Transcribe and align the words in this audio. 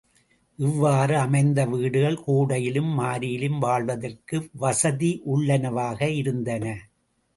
இவ்வாறு 0.59 1.17
அமைத்த 1.17 1.65
வீடுகள் 1.65 2.23
கோடையிலும், 2.23 2.89
மாரியிலும், 2.99 3.59
வாழ்வதற்கு 3.59 4.39
வசதியுள்ளவனவாக 4.61 6.01
இருந்தன. 6.15 6.65